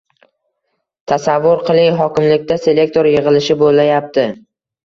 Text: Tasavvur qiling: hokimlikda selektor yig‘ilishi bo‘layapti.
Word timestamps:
Tasavvur 1.11 1.61
qiling: 1.69 1.99
hokimlikda 2.01 2.57
selektor 2.65 3.11
yig‘ilishi 3.13 3.59
bo‘layapti. 3.63 4.29